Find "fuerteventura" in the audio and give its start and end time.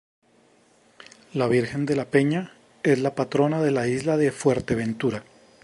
4.31-5.23